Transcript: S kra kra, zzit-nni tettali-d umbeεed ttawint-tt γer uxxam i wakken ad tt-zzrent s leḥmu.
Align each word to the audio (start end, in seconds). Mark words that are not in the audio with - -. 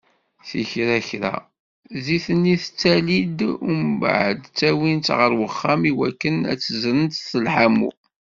S 0.49 0.49
kra 0.69 0.97
kra, 1.07 1.33
zzit-nni 2.03 2.55
tettali-d 2.63 3.39
umbeεed 3.69 4.39
ttawint-tt 4.45 5.09
γer 5.17 5.31
uxxam 5.47 5.81
i 5.91 5.91
wakken 5.97 6.37
ad 6.51 6.57
tt-zzrent 6.59 7.15
s 7.29 7.31
leḥmu. 7.45 7.89